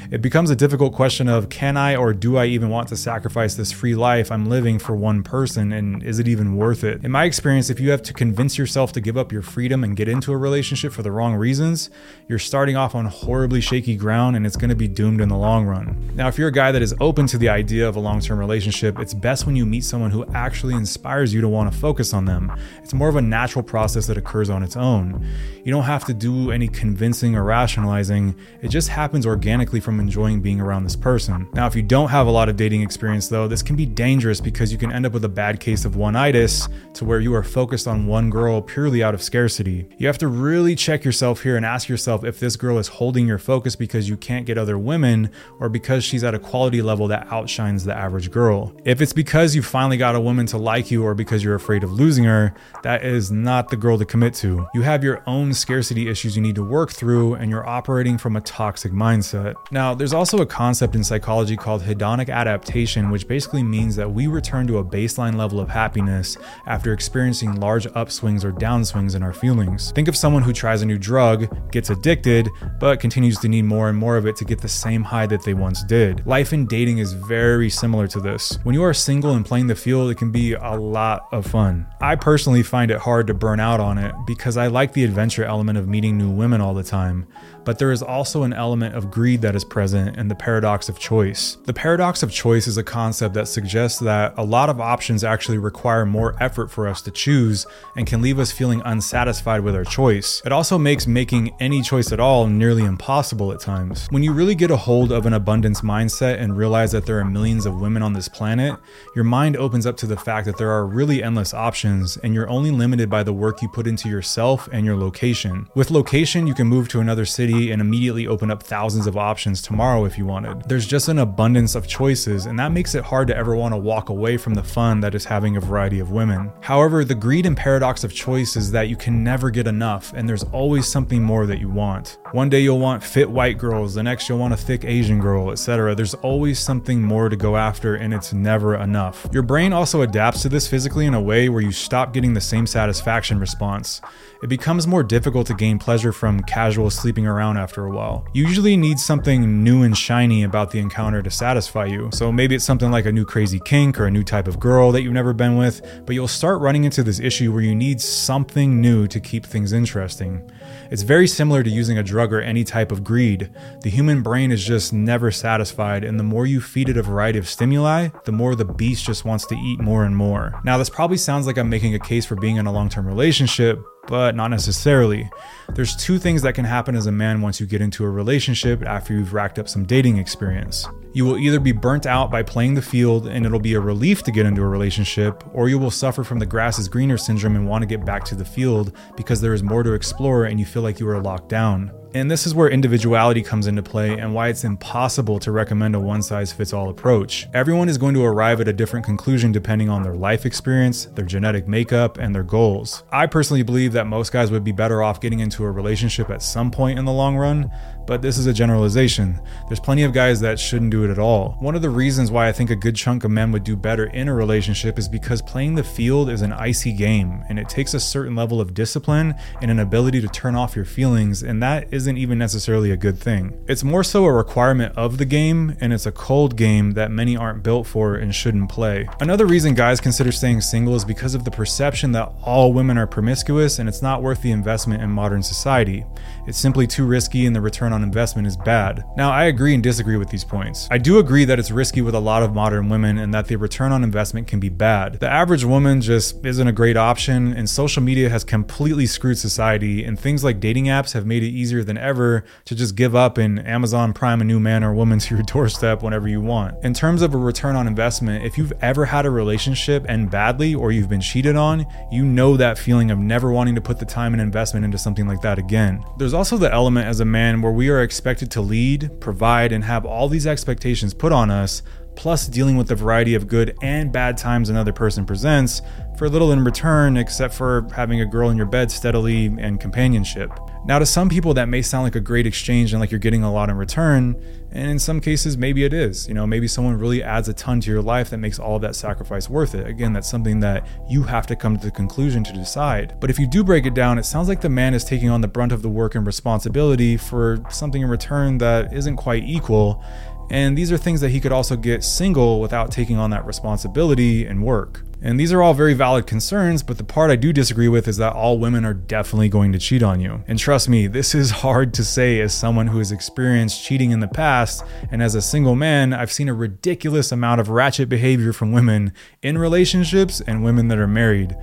It 0.09 0.21
becomes 0.21 0.49
a 0.49 0.55
difficult 0.55 0.93
question 0.93 1.27
of 1.27 1.49
can 1.49 1.75
I 1.75 1.97
or 1.97 2.13
do 2.13 2.37
I 2.37 2.45
even 2.45 2.69
want 2.69 2.87
to 2.89 2.95
sacrifice 2.95 3.55
this 3.55 3.73
free 3.73 3.93
life 3.93 4.31
I'm 4.31 4.45
living 4.45 4.79
for 4.79 4.95
one 4.95 5.21
person, 5.21 5.73
and 5.73 6.01
is 6.01 6.17
it 6.17 6.29
even 6.29 6.55
worth 6.55 6.85
it? 6.85 7.03
In 7.03 7.11
my 7.11 7.25
experience, 7.25 7.69
if 7.69 7.81
you 7.81 7.91
have 7.91 8.01
to 8.03 8.13
convince 8.13 8.57
yourself 8.57 8.93
to 8.93 9.01
give 9.01 9.17
up 9.17 9.33
your 9.33 9.41
freedom 9.41 9.76
and 9.83 9.95
get 9.95 10.07
into 10.07 10.31
a 10.31 10.37
relationship 10.37 10.93
for 10.93 11.03
the 11.03 11.11
wrong 11.11 11.35
reasons, 11.35 11.89
you're 12.27 12.39
starting 12.39 12.75
off 12.75 12.95
on 12.95 13.05
horribly 13.05 13.61
shaky 13.61 13.95
ground 13.95 14.35
and 14.35 14.45
it's 14.45 14.55
going 14.55 14.69
to 14.69 14.75
be 14.75 14.87
doomed 14.87 15.21
in 15.21 15.29
the 15.29 15.37
long 15.37 15.65
run. 15.65 16.11
Now, 16.15 16.27
if 16.27 16.37
you're 16.37 16.47
a 16.47 16.51
guy 16.51 16.71
that 16.71 16.81
is 16.81 16.95
open 16.99 17.27
to 17.27 17.37
the 17.37 17.49
idea 17.49 17.87
of 17.87 17.95
a 17.95 17.99
long 17.99 18.19
term 18.21 18.39
relationship, 18.39 18.99
it's 18.99 19.13
best 19.13 19.45
when 19.45 19.55
you 19.55 19.65
meet 19.65 19.83
someone 19.83 20.11
who 20.11 20.25
actually 20.33 20.73
inspires 20.73 21.33
you 21.33 21.41
to 21.41 21.49
want 21.49 21.71
to 21.71 21.77
focus 21.77 22.13
on 22.13 22.25
them. 22.25 22.51
It's 22.83 22.93
more 22.93 23.09
of 23.09 23.15
a 23.15 23.21
natural 23.21 23.63
process 23.63 24.07
that 24.07 24.17
occurs 24.17 24.49
on 24.49 24.63
its 24.63 24.75
own. 24.75 25.25
You 25.63 25.71
don't 25.71 25.83
have 25.83 26.05
to 26.05 26.13
do 26.13 26.51
any 26.51 26.67
convincing 26.67 27.35
or 27.35 27.43
rationalizing, 27.43 28.35
it 28.61 28.69
just 28.69 28.89
happens 28.89 29.25
organically 29.25 29.79
from 29.79 29.99
enjoying 29.99 30.41
being 30.41 30.61
around 30.61 30.83
this 30.83 30.95
person. 30.95 31.47
Now, 31.53 31.67
if 31.67 31.75
you 31.75 31.81
don't 31.81 32.09
have 32.09 32.27
a 32.27 32.31
lot 32.31 32.49
of 32.49 32.55
dating 32.55 32.81
experience, 32.81 33.27
though, 33.27 33.47
this 33.47 33.61
can 33.61 33.75
be 33.75 33.85
dangerous 33.85 34.39
because 34.39 34.71
you 34.71 34.77
can 34.77 34.91
end 34.91 35.05
up 35.05 35.13
with 35.13 35.25
a 35.25 35.29
bad 35.29 35.59
case 35.59 35.85
of 35.85 35.95
one-itis 35.95 36.69
to 36.93 37.05
where 37.05 37.19
you 37.19 37.33
are 37.35 37.43
focused 37.43 37.87
on 37.87 38.07
one 38.07 38.29
girl 38.29 38.61
purely 38.61 39.03
out 39.03 39.13
of 39.13 39.21
scarcity. 39.21 39.66
You 39.97 40.07
have 40.07 40.17
to 40.19 40.27
really 40.27 40.75
check 40.75 41.03
yourself 41.03 41.43
here 41.43 41.55
and 41.55 41.65
ask 41.65 41.89
yourself 41.89 42.23
if 42.23 42.39
this 42.39 42.55
girl 42.55 42.77
is 42.77 42.87
holding 42.87 43.27
your 43.27 43.37
focus 43.37 43.75
because 43.75 44.09
you 44.09 44.17
can't 44.17 44.45
get 44.45 44.57
other 44.57 44.77
women 44.77 45.31
or 45.59 45.69
because 45.69 46.03
she's 46.03 46.23
at 46.23 46.33
a 46.33 46.39
quality 46.39 46.81
level 46.81 47.07
that 47.07 47.27
outshines 47.31 47.83
the 47.83 47.95
average 47.95 48.31
girl. 48.31 48.75
If 48.85 49.01
it's 49.01 49.13
because 49.13 49.55
you 49.55 49.61
finally 49.61 49.97
got 49.97 50.15
a 50.15 50.19
woman 50.19 50.45
to 50.47 50.57
like 50.57 50.91
you 50.91 51.03
or 51.03 51.13
because 51.13 51.43
you're 51.43 51.55
afraid 51.55 51.83
of 51.83 51.91
losing 51.91 52.23
her, 52.25 52.53
that 52.83 53.03
is 53.03 53.31
not 53.31 53.69
the 53.69 53.77
girl 53.77 53.97
to 53.97 54.05
commit 54.05 54.33
to. 54.35 54.67
You 54.73 54.81
have 54.81 55.03
your 55.03 55.23
own 55.27 55.53
scarcity 55.53 56.09
issues 56.09 56.35
you 56.35 56.41
need 56.41 56.55
to 56.55 56.63
work 56.63 56.91
through 56.91 57.35
and 57.35 57.49
you're 57.49 57.67
operating 57.67 58.17
from 58.17 58.35
a 58.35 58.41
toxic 58.41 58.91
mindset. 58.91 59.55
Now, 59.71 59.93
there's 59.93 60.13
also 60.13 60.39
a 60.39 60.45
concept 60.45 60.95
in 60.95 61.03
psychology 61.03 61.57
called 61.57 61.81
hedonic 61.81 62.29
adaptation, 62.29 63.09
which 63.09 63.27
basically 63.27 63.63
means 63.63 63.95
that 63.95 64.09
we 64.09 64.27
return 64.27 64.67
to 64.67 64.77
a 64.77 64.83
baseline 64.83 65.35
level 65.35 65.59
of 65.59 65.69
happiness 65.69 66.37
after 66.65 66.93
experiencing 66.93 67.59
large 67.59 67.85
upswings 67.87 68.43
or 68.43 68.51
downswings 68.51 69.15
in 69.15 69.23
our 69.23 69.33
feelings. 69.33 69.56
Think 69.91 70.07
of 70.07 70.15
someone 70.15 70.43
who 70.43 70.53
tries 70.53 70.81
a 70.81 70.85
new 70.85 70.97
drug, 70.97 71.71
gets 71.71 71.89
addicted, 71.89 72.49
but 72.79 72.99
continues 72.99 73.39
to 73.39 73.47
need 73.47 73.63
more 73.63 73.89
and 73.89 73.97
more 73.97 74.17
of 74.17 74.25
it 74.25 74.35
to 74.37 74.45
get 74.45 74.61
the 74.61 74.69
same 74.69 75.03
high 75.03 75.25
that 75.27 75.43
they 75.43 75.53
once 75.53 75.83
did. 75.83 76.25
Life 76.25 76.53
in 76.53 76.65
dating 76.65 76.99
is 76.99 77.13
very 77.13 77.69
similar 77.69 78.07
to 78.07 78.19
this. 78.19 78.59
When 78.63 78.75
you 78.75 78.83
are 78.83 78.93
single 78.93 79.33
and 79.33 79.45
playing 79.45 79.67
the 79.67 79.75
field, 79.75 80.11
it 80.11 80.17
can 80.17 80.31
be 80.31 80.53
a 80.53 80.75
lot 80.75 81.27
of 81.31 81.45
fun. 81.45 81.87
I 82.01 82.15
personally 82.15 82.63
find 82.63 82.91
it 82.91 82.99
hard 82.99 83.27
to 83.27 83.33
burn 83.33 83.59
out 83.59 83.79
on 83.79 83.97
it 83.97 84.13
because 84.25 84.57
I 84.57 84.67
like 84.67 84.93
the 84.93 85.03
adventure 85.03 85.43
element 85.43 85.77
of 85.77 85.87
meeting 85.87 86.17
new 86.17 86.29
women 86.29 86.61
all 86.61 86.73
the 86.73 86.83
time 86.83 87.27
but 87.67 87.79
there 87.79 87.91
is 87.91 88.01
also 88.01 88.43
an 88.43 88.53
element 88.53 88.95
of 88.95 89.11
greed 89.11 89.41
that 89.41 89.53
is 89.53 89.65
present 89.65 90.15
in 90.15 90.29
the 90.29 90.35
paradox 90.35 90.87
of 90.87 90.97
choice. 90.97 91.57
The 91.65 91.73
paradox 91.73 92.23
of 92.23 92.31
choice 92.31 92.65
is 92.65 92.77
a 92.77 92.83
concept 92.83 93.33
that 93.33 93.49
suggests 93.49 93.99
that 93.99 94.33
a 94.37 94.43
lot 94.45 94.69
of 94.69 94.79
options 94.79 95.21
actually 95.21 95.57
require 95.57 96.05
more 96.05 96.41
effort 96.41 96.71
for 96.71 96.87
us 96.87 97.01
to 97.01 97.11
choose 97.11 97.67
and 97.97 98.07
can 98.07 98.21
leave 98.21 98.39
us 98.39 98.53
feeling 98.53 98.81
unsatisfied 98.85 99.46
with 99.47 99.75
our 99.75 99.85
choice. 99.85 100.41
It 100.45 100.51
also 100.51 100.77
makes 100.77 101.07
making 101.07 101.55
any 101.61 101.81
choice 101.81 102.11
at 102.11 102.19
all 102.19 102.47
nearly 102.47 102.83
impossible 102.83 103.53
at 103.53 103.61
times. 103.61 104.07
When 104.09 104.21
you 104.21 104.33
really 104.33 104.55
get 104.55 104.71
a 104.71 104.75
hold 104.75 105.11
of 105.13 105.25
an 105.25 105.33
abundance 105.33 105.81
mindset 105.81 106.41
and 106.41 106.57
realize 106.57 106.91
that 106.91 107.05
there 107.05 107.19
are 107.19 107.25
millions 107.25 107.65
of 107.65 107.79
women 107.79 108.03
on 108.03 108.11
this 108.11 108.27
planet, 108.27 108.77
your 109.15 109.23
mind 109.23 109.55
opens 109.55 109.85
up 109.85 109.95
to 109.97 110.05
the 110.05 110.17
fact 110.17 110.45
that 110.47 110.57
there 110.57 110.69
are 110.69 110.85
really 110.85 111.23
endless 111.23 111.53
options 111.53 112.17
and 112.17 112.33
you're 112.33 112.49
only 112.49 112.71
limited 112.71 113.09
by 113.09 113.23
the 113.23 113.31
work 113.31 113.61
you 113.61 113.69
put 113.69 113.87
into 113.87 114.09
yourself 114.09 114.67
and 114.73 114.85
your 114.85 114.97
location. 114.97 115.69
With 115.75 115.91
location, 115.91 116.45
you 116.45 116.53
can 116.53 116.67
move 116.67 116.89
to 116.89 116.99
another 116.99 117.25
city 117.25 117.71
and 117.71 117.81
immediately 117.81 118.27
open 118.27 118.51
up 118.51 118.61
thousands 118.61 119.07
of 119.07 119.15
options 119.15 119.61
tomorrow 119.61 120.03
if 120.03 120.17
you 120.17 120.25
wanted. 120.25 120.63
There's 120.67 120.85
just 120.85 121.07
an 121.07 121.19
abundance 121.19 121.73
of 121.73 121.87
choices, 121.87 122.47
and 122.47 122.59
that 122.59 122.73
makes 122.73 122.95
it 122.95 123.05
hard 123.05 123.29
to 123.29 123.37
ever 123.37 123.55
want 123.55 123.73
to 123.73 123.77
walk 123.77 124.09
away 124.09 124.35
from 124.35 124.55
the 124.55 124.63
fun 124.63 124.99
that 124.99 125.15
is 125.15 125.25
having 125.25 125.55
a 125.55 125.61
variety 125.61 125.99
of 125.99 126.11
women. 126.11 126.51
However, 126.59 127.05
the 127.05 127.15
greed 127.15 127.45
and 127.45 127.55
paradox 127.55 128.03
of 128.03 128.13
choice 128.13 128.57
is 128.57 128.71
that 128.71 128.89
you 128.89 128.95
can 128.95 129.23
never 129.27 129.49
get 129.49 129.67
enough, 129.67 130.13
and 130.15 130.29
there's 130.29 130.43
always 130.53 130.87
something 130.87 131.21
more 131.21 131.45
that 131.45 131.59
you 131.59 131.67
want. 131.69 132.17
One 132.33 132.49
day 132.49 132.59
you'll 132.59 132.79
want 132.79 133.03
fit 133.03 133.29
white 133.29 133.57
girls, 133.57 133.93
the 133.93 134.03
next 134.03 134.27
you'll 134.27 134.37
want 134.37 134.53
a 134.53 134.57
thick 134.57 134.83
Asian 134.83 135.19
girl, 135.19 135.49
etc. 135.51 135.95
There's 135.95 136.13
always 136.15 136.59
something 136.59 137.01
more 137.01 137.29
to 137.29 137.37
go 137.37 137.55
after, 137.55 137.95
and 137.95 138.13
it's 138.13 138.33
never 138.33 138.75
enough. 138.75 139.25
Your 139.31 139.43
brain 139.43 139.71
also 139.71 140.01
adapts 140.01 140.41
to 140.41 140.49
this 140.49 140.67
physically 140.67 141.05
in 141.05 141.13
a 141.13 141.21
way 141.21 141.47
where 141.47 141.61
you 141.61 141.71
stop 141.71 142.11
getting 142.13 142.33
the 142.33 142.41
same 142.41 142.67
satisfaction 142.67 143.39
response. 143.39 144.01
It 144.43 144.47
becomes 144.47 144.85
more 144.85 145.03
difficult 145.03 145.47
to 145.47 145.53
gain 145.53 145.79
pleasure 145.79 146.11
from 146.11 146.41
casual 146.43 146.89
sleeping 146.89 147.25
around 147.25 147.57
after 147.57 147.85
a 147.85 147.89
while. 147.89 148.27
You 148.33 148.45
usually 148.45 148.75
need 148.75 148.99
something 148.99 149.63
new 149.63 149.83
and 149.83 149.97
shiny 149.97 150.43
about 150.43 150.71
the 150.71 150.79
encounter 150.79 151.23
to 151.23 151.31
satisfy 151.31 151.85
you. 151.85 152.09
So 152.11 152.31
maybe 152.31 152.55
it's 152.55 152.65
something 152.65 152.91
like 152.91 153.05
a 153.05 153.11
new 153.11 153.25
crazy 153.25 153.59
kink 153.59 153.99
or 153.99 154.05
a 154.05 154.11
new 154.11 154.23
type 154.23 154.47
of 154.47 154.59
girl 154.59 154.91
that 154.91 155.01
you've 155.01 155.13
never 155.13 155.33
been 155.33 155.57
with, 155.57 156.03
but 156.05 156.13
you'll 156.13 156.27
start 156.27 156.59
running 156.61 156.83
into 156.83 157.03
this 157.03 157.19
issue 157.19 157.53
where 157.53 157.63
you 157.63 157.73
need 157.73 158.01
something 158.01 158.81
new 158.81 159.07
to 159.07 159.19
keep 159.19 159.45
things 159.45 159.71
interesting. 159.71 160.51
It's 160.91 161.01
very 161.01 161.27
similar 161.27 161.63
to 161.63 161.69
using 161.69 161.97
a 161.97 162.03
drug 162.17 162.33
or 162.33 162.41
any 162.41 162.63
type 162.63 162.91
of 162.91 163.03
greed. 163.03 163.51
The 163.81 163.91
human 163.91 164.23
brain 164.23 164.51
is 164.51 164.65
just 164.65 164.91
never 164.91 165.29
satisfied, 165.29 166.03
and 166.03 166.19
the 166.19 166.23
more 166.23 166.47
you 166.47 166.59
feed 166.59 166.89
it 166.89 166.97
a 166.97 167.03
variety 167.03 167.37
of 167.37 167.47
stimuli, 167.47 168.09
the 168.25 168.31
more 168.31 168.55
the 168.55 168.65
beast 168.65 169.05
just 169.05 169.23
wants 169.23 169.45
to 169.45 169.55
eat 169.55 169.79
more 169.79 170.03
and 170.03 170.17
more. 170.17 170.59
Now, 170.63 170.79
this 170.79 170.89
probably 170.89 171.17
sounds 171.17 171.45
like 171.45 171.59
I'm 171.59 171.69
making 171.69 171.93
a 171.93 171.99
case 171.99 172.25
for 172.25 172.33
being 172.33 172.55
in 172.55 172.65
a 172.65 172.71
long 172.71 172.89
term 172.89 173.05
relationship, 173.05 173.79
but 174.07 174.35
not 174.35 174.49
necessarily. 174.49 175.29
There's 175.73 175.95
two 175.95 176.17
things 176.17 176.41
that 176.41 176.53
can 176.53 176.65
happen 176.65 176.95
as 176.95 177.07
a 177.07 177.11
man 177.11 177.41
once 177.41 177.59
you 177.59 177.65
get 177.65 177.81
into 177.81 178.05
a 178.05 178.09
relationship 178.09 178.83
after 178.83 179.13
you've 179.13 179.33
racked 179.33 179.59
up 179.59 179.67
some 179.67 179.85
dating 179.85 180.17
experience. 180.17 180.87
You 181.13 181.25
will 181.25 181.37
either 181.37 181.59
be 181.59 181.71
burnt 181.71 182.05
out 182.05 182.31
by 182.31 182.43
playing 182.43 182.75
the 182.75 182.81
field 182.81 183.27
and 183.27 183.45
it'll 183.45 183.59
be 183.59 183.73
a 183.73 183.79
relief 183.79 184.23
to 184.23 184.31
get 184.31 184.45
into 184.45 184.61
a 184.61 184.67
relationship, 184.67 185.43
or 185.53 185.67
you 185.67 185.79
will 185.79 185.91
suffer 185.91 186.23
from 186.23 186.39
the 186.39 186.45
grass 186.45 186.79
is 186.79 186.87
greener 186.87 187.17
syndrome 187.17 187.55
and 187.55 187.67
want 187.67 187.81
to 187.81 187.87
get 187.87 188.05
back 188.05 188.23
to 188.25 188.35
the 188.35 188.45
field 188.45 188.95
because 189.15 189.41
there 189.41 189.53
is 189.53 189.63
more 189.63 189.83
to 189.83 189.93
explore 189.93 190.45
and 190.45 190.59
you 190.59 190.65
feel 190.65 190.83
like 190.83 190.99
you 190.99 191.09
are 191.09 191.21
locked 191.21 191.49
down. 191.49 191.91
And 192.13 192.31
this 192.31 192.47
is 192.47 192.55
where 192.55 192.69
individuality 192.69 193.43
comes 193.43 193.67
into 193.67 193.83
play 193.83 194.17
and 194.17 194.33
why 194.33 194.47
it's 194.47 194.63
impossible 194.63 195.39
to 195.39 195.51
recommend 195.51 195.95
a 195.95 195.99
one 195.99 196.21
size 196.21 196.51
fits 196.51 196.73
all 196.73 196.89
approach. 196.89 197.47
Everyone 197.53 197.89
is 197.89 197.97
going 197.97 198.13
to 198.15 198.23
arrive 198.23 198.61
at 198.61 198.67
a 198.67 198.73
different 198.73 199.05
conclusion 199.05 199.51
depending 199.51 199.89
on 199.89 200.03
their 200.03 200.15
life 200.15 200.45
experience, 200.45 201.05
their 201.05 201.25
genetic 201.25 201.67
makeup, 201.67 202.17
and 202.17 202.33
their 202.33 202.43
goals. 202.43 203.03
I 203.11 203.27
personally 203.27 203.63
believe 203.63 203.91
that 203.97 204.05
most 204.05 204.31
guys 204.31 204.51
would 204.51 204.63
be 204.63 204.71
better 204.71 205.01
off 205.01 205.19
getting 205.19 205.39
into 205.39 205.65
a 205.65 205.71
relationship 205.71 206.29
at 206.29 206.43
some 206.43 206.69
point 206.69 206.99
in 206.99 207.05
the 207.05 207.11
long 207.11 207.35
run, 207.35 207.71
but 208.07 208.21
this 208.21 208.37
is 208.37 208.47
a 208.47 208.53
generalization. 208.53 209.39
There's 209.67 209.79
plenty 209.79 210.03
of 210.03 210.13
guys 210.13 210.39
that 210.39 210.59
shouldn't 210.59 210.91
do 210.91 211.03
it 211.03 211.11
at 211.11 211.19
all. 211.19 211.57
One 211.59 211.75
of 211.75 211.81
the 211.81 211.89
reasons 211.89 212.31
why 212.31 212.47
I 212.47 212.51
think 212.51 212.69
a 212.69 212.75
good 212.75 212.95
chunk 212.95 213.23
of 213.23 213.31
men 213.31 213.51
would 213.51 213.63
do 213.63 213.75
better 213.75 214.05
in 214.05 214.27
a 214.27 214.33
relationship 214.33 214.97
is 214.97 215.07
because 215.07 215.41
playing 215.41 215.75
the 215.75 215.83
field 215.83 216.29
is 216.29 216.41
an 216.41 216.53
icy 216.53 216.93
game 216.93 217.43
and 217.49 217.59
it 217.59 217.69
takes 217.69 217.93
a 217.93 217.99
certain 217.99 218.35
level 218.35 218.59
of 218.61 218.73
discipline 218.73 219.35
and 219.61 219.69
an 219.69 219.79
ability 219.79 220.21
to 220.21 220.27
turn 220.27 220.55
off 220.55 220.75
your 220.75 220.85
feelings, 220.85 221.43
and 221.43 221.61
that 221.61 221.87
isn't 221.93 222.17
even 222.17 222.37
necessarily 222.37 222.91
a 222.91 222.97
good 222.97 223.19
thing. 223.19 223.63
It's 223.67 223.83
more 223.83 224.03
so 224.03 224.25
a 224.25 224.31
requirement 224.31 224.97
of 224.97 225.17
the 225.17 225.25
game, 225.25 225.75
and 225.81 225.91
it's 225.91 226.05
a 226.05 226.11
cold 226.11 226.55
game 226.55 226.91
that 226.91 227.11
many 227.11 227.35
aren't 227.35 227.63
built 227.63 227.87
for 227.87 228.15
and 228.15 228.33
shouldn't 228.33 228.69
play. 228.69 229.07
Another 229.19 229.45
reason 229.45 229.73
guys 229.73 229.99
consider 229.99 230.31
staying 230.31 230.61
single 230.61 230.95
is 230.95 231.03
because 231.03 231.35
of 231.35 231.43
the 231.43 231.51
perception 231.51 232.13
that 232.13 232.31
all 232.43 232.71
women 232.71 232.97
are 232.97 233.07
promiscuous 233.07 233.79
and 233.79 233.89
it's 233.89 234.01
not 234.01 234.21
worth 234.21 234.41
the 234.41 234.51
investment 234.51 235.01
in 235.01 235.09
modern 235.09 235.43
society. 235.43 236.05
It's 236.47 236.57
simply 236.57 236.87
too 236.87 237.05
risky 237.05 237.45
and 237.45 237.55
the 237.55 237.61
return 237.61 237.93
on 237.93 237.96
investment 238.03 238.47
is 238.47 238.57
bad. 238.57 239.03
Now, 239.15 239.31
I 239.31 239.45
agree 239.45 239.73
and 239.73 239.83
disagree 239.83 240.17
with 240.17 240.29
these 240.29 240.43
points. 240.43 240.87
I 240.91 240.97
do 240.97 241.19
agree 241.19 241.45
that 241.45 241.59
it's 241.59 241.71
risky 241.71 242.01
with 242.01 242.15
a 242.15 242.19
lot 242.19 242.43
of 242.43 242.53
modern 242.53 242.89
women 242.89 243.17
and 243.17 243.33
that 243.33 243.47
the 243.47 243.55
return 243.55 243.91
on 243.91 244.03
investment 244.03 244.47
can 244.47 244.59
be 244.59 244.69
bad. 244.69 245.19
The 245.19 245.29
average 245.29 245.63
woman 245.63 246.01
just 246.01 246.45
isn't 246.45 246.67
a 246.67 246.71
great 246.71 246.97
option, 246.97 247.53
and 247.53 247.69
social 247.69 248.03
media 248.03 248.29
has 248.29 248.43
completely 248.43 249.05
screwed 249.05 249.37
society, 249.37 250.03
and 250.03 250.19
things 250.19 250.43
like 250.43 250.59
dating 250.59 250.85
apps 250.85 251.13
have 251.13 251.25
made 251.25 251.43
it 251.43 251.49
easier 251.49 251.83
than 251.83 251.97
ever 251.97 252.43
to 252.65 252.75
just 252.75 252.95
give 252.95 253.15
up 253.15 253.37
and 253.37 253.65
Amazon 253.67 254.13
Prime 254.13 254.41
a 254.41 254.43
new 254.43 254.59
man 254.59 254.83
or 254.83 254.93
woman 254.93 255.19
to 255.27 255.35
your 255.35 255.43
doorstep 255.43 256.03
whenever 256.03 256.27
you 256.27 256.41
want. 256.41 256.83
In 256.83 256.93
terms 256.93 257.21
of 257.21 257.33
a 257.33 257.37
return 257.37 257.75
on 257.75 257.87
investment, 257.87 258.45
if 258.45 258.57
you've 258.57 258.73
ever 258.81 259.05
had 259.05 259.25
a 259.25 259.31
relationship 259.31 260.05
end 260.09 260.31
badly 260.31 260.75
or 260.75 260.91
you've 260.91 261.09
been 261.09 261.21
cheated 261.21 261.55
on, 261.55 261.85
you 262.11 262.23
know 262.23 262.57
that 262.57 262.77
feeling 262.77 263.11
of 263.11 263.19
never 263.19 263.51
wanting 263.51 263.75
to 263.75 263.81
put 263.81 263.99
the 263.99 264.05
time 264.05 264.33
and 264.33 264.41
investment 264.41 264.85
into 264.85 264.97
something 264.97 265.27
like 265.27 265.41
that 265.41 265.57
again. 265.59 266.03
There's 266.17 266.33
also 266.33 266.57
the 266.57 266.71
element 266.71 267.07
as 267.07 267.19
a 267.19 267.25
man 267.25 267.61
where 267.61 267.71
we 267.71 267.86
are 267.89 268.01
expected 268.01 268.51
to 268.51 268.61
lead, 268.61 269.11
provide, 269.19 269.71
and 269.71 269.83
have 269.83 270.05
all 270.05 270.29
these 270.29 270.47
expectations 270.47 271.13
put 271.13 271.31
on 271.31 271.51
us, 271.51 271.81
plus 272.15 272.47
dealing 272.47 272.77
with 272.77 272.87
the 272.87 272.95
variety 272.95 273.35
of 273.35 273.47
good 273.47 273.77
and 273.81 274.11
bad 274.11 274.37
times 274.37 274.69
another 274.69 274.91
person 274.91 275.25
presents, 275.25 275.81
for 276.17 276.27
little 276.27 276.51
in 276.51 276.63
return 276.63 277.15
except 277.15 277.53
for 277.53 277.87
having 277.93 278.21
a 278.21 278.25
girl 278.25 278.49
in 278.49 278.57
your 278.57 278.65
bed 278.65 278.91
steadily 278.91 279.45
and 279.45 279.79
companionship. 279.79 280.51
Now, 280.87 280.99
to 280.99 281.05
some 281.05 281.27
people, 281.27 281.53
that 281.55 281.67
may 281.67 281.81
sound 281.81 282.05
like 282.05 282.15
a 282.15 282.21
great 282.21 282.47
exchange 282.47 282.93
and 282.93 283.01
like 283.01 283.11
you're 283.11 283.19
getting 283.19 283.43
a 283.43 283.51
lot 283.51 283.69
in 283.69 283.75
return. 283.75 284.41
And 284.71 284.89
in 284.89 284.99
some 284.99 285.19
cases, 285.19 285.57
maybe 285.57 285.83
it 285.83 285.93
is. 285.93 286.29
You 286.29 286.33
know, 286.33 286.47
maybe 286.47 286.65
someone 286.65 286.97
really 286.97 287.21
adds 287.21 287.49
a 287.49 287.53
ton 287.53 287.81
to 287.81 287.91
your 287.91 288.01
life 288.01 288.29
that 288.29 288.37
makes 288.37 288.57
all 288.57 288.77
of 288.77 288.81
that 288.83 288.95
sacrifice 288.95 289.49
worth 289.49 289.75
it. 289.75 289.85
Again, 289.85 290.13
that's 290.13 290.29
something 290.29 290.61
that 290.61 290.87
you 291.09 291.23
have 291.23 291.45
to 291.47 291.57
come 291.57 291.77
to 291.77 291.85
the 291.85 291.91
conclusion 291.91 292.41
to 292.45 292.53
decide. 292.53 293.15
But 293.19 293.29
if 293.29 293.37
you 293.37 293.47
do 293.47 293.65
break 293.65 293.85
it 293.85 293.95
down, 293.95 294.17
it 294.17 294.23
sounds 294.23 294.47
like 294.47 294.61
the 294.61 294.69
man 294.69 294.93
is 294.93 295.03
taking 295.03 295.29
on 295.29 295.41
the 295.41 295.47
brunt 295.49 295.73
of 295.73 295.81
the 295.81 295.89
work 295.89 296.15
and 296.15 296.25
responsibility 296.25 297.17
for 297.17 297.61
something 297.69 298.01
in 298.01 298.07
return 298.07 298.57
that 298.59 298.93
isn't 298.93 299.17
quite 299.17 299.43
equal. 299.43 300.01
And 300.49 300.77
these 300.77 300.89
are 300.93 300.97
things 300.97 301.19
that 301.19 301.31
he 301.31 301.41
could 301.41 301.51
also 301.51 301.75
get 301.75 302.01
single 302.01 302.61
without 302.61 302.91
taking 302.91 303.17
on 303.17 303.29
that 303.31 303.45
responsibility 303.45 304.45
and 304.45 304.63
work. 304.63 305.03
And 305.21 305.39
these 305.39 305.51
are 305.51 305.63
all 305.63 305.73
very 305.73 305.93
valid 305.93 306.27
concerns, 306.27 306.83
but 306.83 306.97
the 306.97 307.03
part 307.03 307.31
I 307.31 307.35
do 307.35 307.51
disagree 307.51 307.87
with 307.87 308.07
is 308.07 308.17
that 308.17 308.33
all 308.33 308.59
women 308.59 308.85
are 308.85 308.93
definitely 308.93 309.49
going 309.49 309.71
to 309.73 309.79
cheat 309.79 310.03
on 310.03 310.19
you. 310.19 310.43
And 310.47 310.59
trust 310.59 310.87
me, 310.87 311.07
this 311.07 311.33
is 311.33 311.51
hard 311.65 311.93
to 311.95 312.03
say 312.03 312.39
as 312.39 312.53
someone 312.53 312.87
who 312.87 312.99
has 312.99 313.11
experienced 313.11 313.83
cheating 313.83 314.11
in 314.11 314.19
the 314.19 314.27
past, 314.27 314.83
and 315.11 315.23
as 315.23 315.33
a 315.33 315.41
single 315.41 315.75
man, 315.75 316.13
I've 316.13 316.31
seen 316.31 316.49
a 316.49 316.53
ridiculous 316.53 317.31
amount 317.31 317.61
of 317.61 317.69
ratchet 317.69 318.09
behavior 318.09 318.53
from 318.53 318.71
women 318.71 319.11
in 319.41 319.57
relationships 319.57 320.41
and 320.45 320.63
women 320.63 320.87
that 320.89 320.99
are 320.99 321.07
married. 321.07 321.55